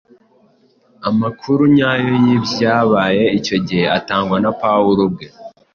Amakuru 1.09 1.61
nyayo 1.75 2.13
y’ibyabaye 2.23 3.23
icyo 3.39 3.57
gihe 3.67 3.85
atangwa 3.97 4.37
na 4.43 4.51
Pawulo 4.61 4.99
ubwe 5.07 5.25